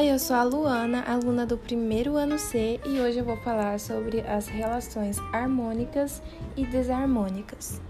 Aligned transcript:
Oi, 0.00 0.10
eu 0.10 0.18
sou 0.18 0.34
a 0.34 0.42
Luana, 0.42 1.02
aluna 1.02 1.44
do 1.44 1.58
primeiro 1.58 2.16
ano 2.16 2.38
C, 2.38 2.80
e 2.86 3.00
hoje 3.00 3.18
eu 3.18 3.24
vou 3.26 3.36
falar 3.36 3.78
sobre 3.78 4.22
as 4.22 4.48
relações 4.48 5.18
harmônicas 5.30 6.22
e 6.56 6.64
desarmônicas. 6.64 7.82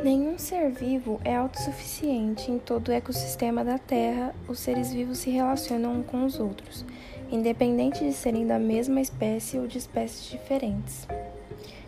Nenhum 0.00 0.38
ser 0.38 0.70
vivo 0.70 1.20
é 1.24 1.34
autossuficiente 1.34 2.52
em 2.52 2.60
todo 2.60 2.90
o 2.90 2.92
ecossistema 2.92 3.64
da 3.64 3.78
Terra. 3.78 4.32
Os 4.46 4.60
seres 4.60 4.92
vivos 4.92 5.18
se 5.18 5.30
relacionam 5.30 6.04
com 6.04 6.24
os 6.24 6.38
outros, 6.38 6.86
independente 7.32 7.98
de 7.98 8.12
serem 8.12 8.46
da 8.46 8.60
mesma 8.60 9.00
espécie 9.00 9.58
ou 9.58 9.66
de 9.66 9.78
espécies 9.78 10.30
diferentes. 10.30 11.08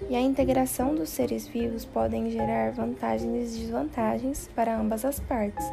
E 0.08 0.14
a 0.14 0.20
integração 0.20 0.94
dos 0.94 1.08
seres 1.08 1.46
vivos 1.48 1.84
podem 1.84 2.30
gerar 2.30 2.72
vantagens 2.72 3.54
e 3.54 3.60
desvantagens 3.60 4.48
para 4.54 4.78
ambas 4.78 5.04
as 5.04 5.18
partes. 5.20 5.64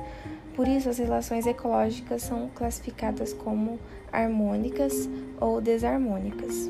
Por 0.56 0.68
isso, 0.68 0.90
as 0.90 0.98
relações 0.98 1.46
ecológicas 1.46 2.22
são 2.22 2.50
classificadas 2.54 3.34
como 3.34 3.80
harmônicas 4.12 5.10
ou 5.40 5.60
desarmônicas. 5.60 6.70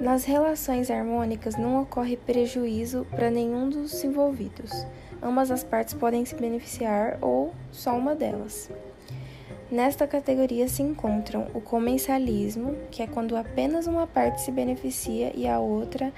Nas 0.00 0.24
relações 0.24 0.90
harmônicas 0.90 1.56
não 1.56 1.82
ocorre 1.82 2.16
prejuízo 2.16 3.06
para 3.10 3.30
nenhum 3.30 3.68
dos 3.68 4.02
envolvidos. 4.02 4.72
Ambas 5.22 5.50
as 5.50 5.62
partes 5.62 5.94
podem 5.94 6.24
se 6.24 6.34
beneficiar 6.34 7.18
ou 7.20 7.52
só 7.70 7.96
uma 7.96 8.14
delas. 8.14 8.70
Nesta 9.70 10.06
categoria 10.06 10.66
se 10.66 10.82
encontram 10.82 11.46
o 11.54 11.60
comensalismo, 11.60 12.74
que 12.90 13.02
é 13.02 13.06
quando 13.06 13.36
apenas 13.36 13.86
uma 13.86 14.06
parte 14.06 14.40
se 14.40 14.50
beneficia 14.50 15.32
e 15.34 15.46
a 15.46 15.60
outra 15.60 16.12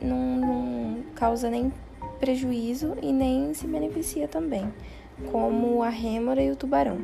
não 0.00 0.98
causa 1.14 1.50
nem 1.50 1.72
prejuízo 2.18 2.96
e 3.02 3.12
nem 3.12 3.52
se 3.54 3.66
beneficia 3.66 4.28
também, 4.28 4.72
como 5.32 5.82
a 5.82 5.88
rêmora 5.88 6.42
e 6.42 6.50
o 6.50 6.56
tubarão. 6.56 6.98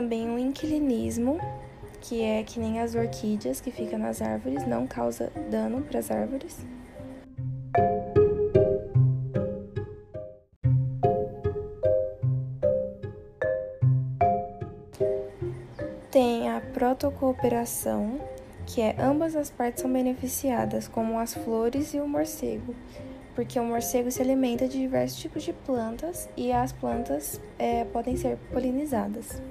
Também 0.00 0.30
o 0.30 0.38
inquilinismo, 0.38 1.38
que 2.00 2.22
é 2.22 2.42
que 2.42 2.58
nem 2.58 2.80
as 2.80 2.94
orquídeas 2.94 3.60
que 3.60 3.70
ficam 3.70 3.98
nas 3.98 4.22
árvores, 4.22 4.66
não 4.66 4.86
causa 4.86 5.30
dano 5.50 5.82
para 5.82 5.98
as 5.98 6.10
árvores. 6.10 6.64
Tem 16.10 16.48
a 16.48 16.62
protocooperação, 16.72 18.18
que 18.64 18.80
é 18.80 18.96
ambas 18.98 19.36
as 19.36 19.50
partes 19.50 19.82
são 19.82 19.92
beneficiadas, 19.92 20.88
como 20.88 21.18
as 21.18 21.34
flores 21.34 21.92
e 21.92 22.00
o 22.00 22.08
morcego, 22.08 22.74
porque 23.34 23.60
o 23.60 23.64
morcego 23.64 24.10
se 24.10 24.22
alimenta 24.22 24.66
de 24.66 24.78
diversos 24.78 25.20
tipos 25.20 25.42
de 25.42 25.52
plantas 25.52 26.26
e 26.38 26.50
as 26.50 26.72
plantas 26.72 27.38
é, 27.58 27.84
podem 27.84 28.16
ser 28.16 28.38
polinizadas. 28.50 29.42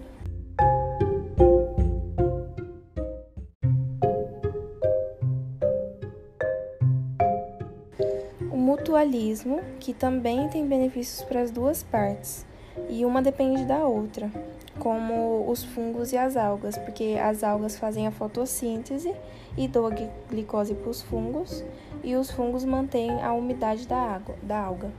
Mutualismo, 8.59 9.61
que 9.79 9.93
também 9.93 10.49
tem 10.49 10.67
benefícios 10.67 11.23
para 11.23 11.41
as 11.41 11.49
duas 11.49 11.81
partes, 11.81 12.45
e 12.89 13.05
uma 13.05 13.21
depende 13.21 13.65
da 13.65 13.87
outra, 13.87 14.29
como 14.77 15.49
os 15.49 15.63
fungos 15.63 16.11
e 16.11 16.17
as 16.17 16.37
algas, 16.37 16.77
porque 16.77 17.17
as 17.21 17.43
algas 17.43 17.77
fazem 17.77 18.05
a 18.05 18.11
fotossíntese 18.11 19.13
e 19.57 19.67
doam 19.67 19.91
glicose 20.29 20.73
para 20.75 20.89
os 20.89 21.01
fungos, 21.01 21.63
e 22.03 22.15
os 22.15 22.29
fungos 22.29 22.63
mantêm 22.63 23.21
a 23.23 23.33
umidade 23.33 23.87
da 23.87 23.97
água, 23.97 24.35
da 24.43 24.59
alga. 24.59 24.91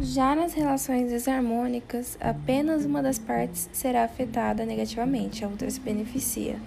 Já 0.00 0.34
nas 0.34 0.54
relações 0.54 1.10
desarmônicas, 1.10 2.16
apenas 2.20 2.84
uma 2.84 3.02
das 3.02 3.18
partes 3.18 3.68
será 3.72 4.04
afetada 4.04 4.64
negativamente, 4.64 5.44
a 5.44 5.48
outra 5.48 5.70
se 5.70 5.80
beneficia. 5.80 6.58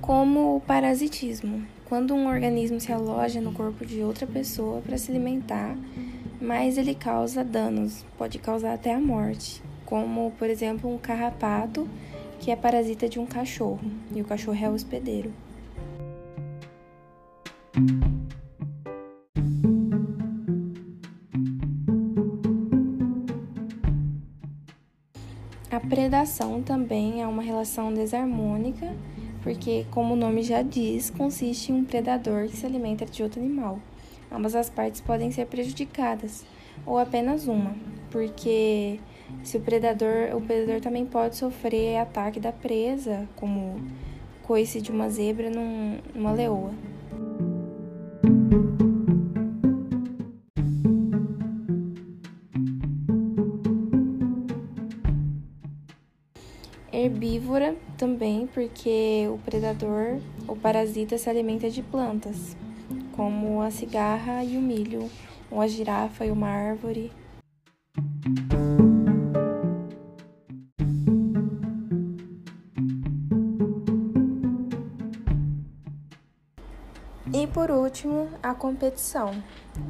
Como 0.00 0.56
o 0.56 0.60
parasitismo, 0.60 1.64
quando 1.86 2.14
um 2.14 2.26
organismo 2.26 2.80
se 2.80 2.92
aloja 2.92 3.40
no 3.40 3.52
corpo 3.52 3.86
de 3.86 4.02
outra 4.02 4.26
pessoa 4.26 4.80
para 4.80 4.98
se 4.98 5.10
alimentar, 5.10 5.76
mas 6.40 6.76
ele 6.76 6.94
causa 6.94 7.44
danos, 7.44 8.04
pode 8.18 8.38
causar 8.38 8.74
até 8.74 8.92
a 8.92 9.00
morte, 9.00 9.62
como 9.86 10.32
por 10.32 10.50
exemplo 10.50 10.92
um 10.92 10.98
carrapato 10.98 11.88
que 12.44 12.50
é 12.50 12.56
parasita 12.56 13.08
de 13.08 13.18
um 13.18 13.24
cachorro, 13.24 13.80
e 14.14 14.20
o 14.20 14.24
cachorro 14.26 14.58
é 14.62 14.68
o 14.68 14.74
hospedeiro. 14.74 15.32
A 25.70 25.80
predação 25.80 26.62
também 26.62 27.22
é 27.22 27.26
uma 27.26 27.42
relação 27.42 27.94
desarmônica, 27.94 28.94
porque, 29.42 29.86
como 29.90 30.12
o 30.12 30.16
nome 30.16 30.42
já 30.42 30.60
diz, 30.60 31.08
consiste 31.08 31.72
em 31.72 31.76
um 31.76 31.84
predador 31.86 32.48
que 32.48 32.58
se 32.58 32.66
alimenta 32.66 33.06
de 33.06 33.22
outro 33.22 33.40
animal. 33.40 33.78
Ambas 34.30 34.54
as 34.54 34.68
partes 34.68 35.00
podem 35.00 35.30
ser 35.30 35.46
prejudicadas, 35.46 36.44
ou 36.84 36.98
apenas 36.98 37.48
uma, 37.48 37.74
porque 38.10 39.00
se 39.42 39.56
o 39.56 39.60
predador, 39.60 40.34
o 40.34 40.40
predador 40.40 40.80
também 40.80 41.04
pode 41.04 41.36
sofrer 41.36 41.98
ataque 41.98 42.40
da 42.40 42.52
presa, 42.52 43.28
como 43.36 43.80
coice 44.42 44.80
de 44.80 44.90
uma 44.90 45.08
zebra 45.08 45.50
num, 45.50 45.98
numa 46.14 46.32
leoa. 46.32 46.72
Herbívora 56.92 57.76
também, 57.98 58.46
porque 58.46 59.26
o 59.28 59.38
predador, 59.38 60.20
o 60.46 60.54
parasita, 60.54 61.18
se 61.18 61.28
alimenta 61.28 61.68
de 61.68 61.82
plantas, 61.82 62.56
como 63.12 63.60
a 63.60 63.70
cigarra 63.70 64.44
e 64.44 64.56
o 64.56 64.60
milho, 64.60 65.10
ou 65.50 65.60
a 65.60 65.66
girafa 65.66 66.24
e 66.24 66.30
uma 66.30 66.48
árvore. 66.48 67.10
E 77.36 77.48
por 77.48 77.68
último, 77.68 78.28
a 78.40 78.54
competição, 78.54 79.32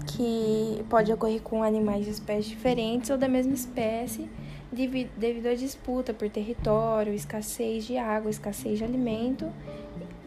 que 0.06 0.82
pode 0.88 1.12
ocorrer 1.12 1.42
com 1.42 1.62
animais 1.62 2.06
de 2.06 2.12
espécies 2.12 2.46
diferentes 2.46 3.10
ou 3.10 3.18
da 3.18 3.28
mesma 3.28 3.52
espécie, 3.52 4.30
devido 4.72 5.46
à 5.48 5.54
disputa 5.54 6.14
por 6.14 6.30
território, 6.30 7.12
escassez 7.12 7.84
de 7.84 7.98
água, 7.98 8.30
escassez 8.30 8.78
de 8.78 8.84
alimento, 8.84 9.52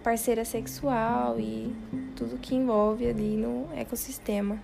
parceira 0.04 0.46
sexual 0.46 1.40
e 1.40 1.76
tudo 2.16 2.38
que 2.38 2.54
envolve 2.54 3.08
ali 3.10 3.36
no 3.36 3.68
ecossistema. 3.76 4.62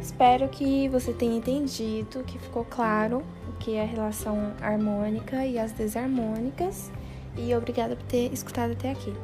Espero 0.00 0.48
que 0.48 0.88
você 0.88 1.12
tenha 1.12 1.36
entendido, 1.36 2.24
que 2.24 2.36
ficou 2.36 2.64
claro 2.64 3.22
o 3.64 3.66
que 3.66 3.76
é 3.76 3.82
a 3.82 3.86
relação 3.86 4.52
harmônica 4.60 5.46
e 5.46 5.58
as 5.58 5.72
desarmônicas. 5.72 6.92
E 7.34 7.54
obrigada 7.54 7.96
por 7.96 8.04
ter 8.04 8.30
escutado 8.30 8.72
até 8.72 8.90
aqui. 8.90 9.14